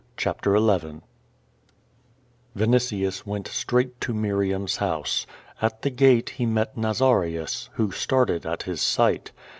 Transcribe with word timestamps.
CHAPTER 0.17 0.57
XI. 0.57 0.63
1 0.63 1.01
Vinitius 2.55 3.23
went 3.23 3.47
straight 3.47 4.01
to 4.01 4.15
Miriam's 4.15 4.77
house. 4.77 5.27
At 5.61 5.83
the 5.83 5.91
gate 5.91 6.31
he 6.31 6.47
met 6.47 6.75
Nazarius, 6.75 7.69
who 7.73 7.91
started 7.91 8.43
at 8.43 8.63
his 8.63 8.81
sight. 8.81 9.31